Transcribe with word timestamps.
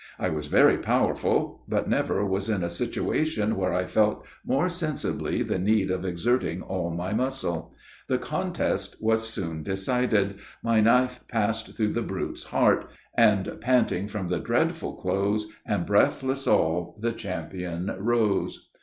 I 0.17 0.29
was 0.29 0.47
very 0.47 0.79
powerful; 0.79 1.61
but 1.67 1.87
never 1.87 2.25
was 2.25 2.49
in 2.49 2.63
a 2.63 2.71
situation 2.71 3.55
where 3.55 3.71
I 3.71 3.85
felt 3.85 4.25
more 4.43 4.67
sensibly 4.67 5.43
the 5.43 5.59
need 5.59 5.91
of 5.91 6.03
exerting 6.03 6.63
all 6.63 6.89
my 6.89 7.13
muscle. 7.13 7.75
The 8.07 8.17
contest 8.17 8.95
was 8.99 9.29
soon 9.29 9.61
decided 9.61 10.39
my 10.63 10.79
knife 10.81 11.19
passing 11.27 11.75
through 11.75 11.93
the 11.93 12.01
brute's 12.01 12.45
heart 12.45 12.89
"And 13.13 13.57
panting 13.61 14.07
from 14.07 14.27
the 14.29 14.39
dreadful 14.39 14.95
close, 14.95 15.45
And 15.67 15.85
breathless 15.85 16.47
all, 16.47 16.97
the 16.99 17.11
champion 17.11 17.91
rose." 17.99 18.71